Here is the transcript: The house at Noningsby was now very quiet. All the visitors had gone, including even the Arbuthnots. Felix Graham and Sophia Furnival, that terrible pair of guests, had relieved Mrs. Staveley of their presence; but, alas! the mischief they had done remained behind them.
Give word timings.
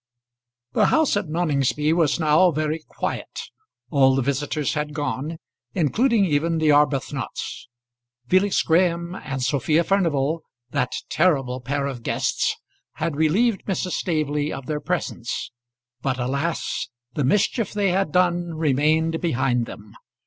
The 0.71 0.87
house 0.87 1.15
at 1.15 1.27
Noningsby 1.27 1.93
was 1.93 2.19
now 2.19 2.49
very 2.49 2.79
quiet. 2.87 3.39
All 3.91 4.15
the 4.15 4.23
visitors 4.23 4.73
had 4.73 4.95
gone, 4.95 5.37
including 5.75 6.25
even 6.25 6.57
the 6.57 6.69
Arbuthnots. 6.71 7.67
Felix 8.27 8.63
Graham 8.63 9.13
and 9.13 9.43
Sophia 9.43 9.83
Furnival, 9.83 10.41
that 10.71 10.91
terrible 11.09 11.61
pair 11.61 11.85
of 11.85 12.01
guests, 12.01 12.55
had 12.93 13.15
relieved 13.15 13.63
Mrs. 13.65 13.91
Staveley 13.91 14.51
of 14.51 14.65
their 14.65 14.79
presence; 14.81 15.51
but, 16.01 16.17
alas! 16.19 16.89
the 17.13 17.23
mischief 17.23 17.71
they 17.71 17.89
had 17.91 18.11
done 18.11 18.55
remained 18.55 19.21
behind 19.21 19.67
them. 19.67 19.93